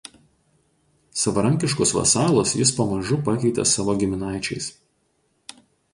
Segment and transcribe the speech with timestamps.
[1.23, 4.71] Savarankiškus vasalus jis pamažu pakeitė savo giminaičiais.